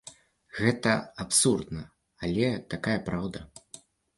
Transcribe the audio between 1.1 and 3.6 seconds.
абсурдна, але такая праўда.